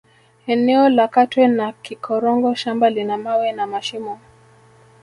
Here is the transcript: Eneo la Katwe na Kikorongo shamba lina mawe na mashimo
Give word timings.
Eneo 0.47 0.89
la 0.89 1.07
Katwe 1.07 1.47
na 1.47 1.71
Kikorongo 1.73 2.55
shamba 2.55 2.89
lina 2.89 3.17
mawe 3.17 3.51
na 3.51 3.67
mashimo 3.67 4.19